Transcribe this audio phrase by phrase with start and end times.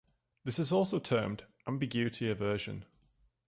[0.43, 2.85] This is also termed "ambiguity aversion".